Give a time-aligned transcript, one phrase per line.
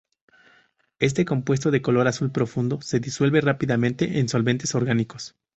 [0.97, 5.35] Este compuesto de color azul profundo se disuelve rápidamente en solventes orgánicos.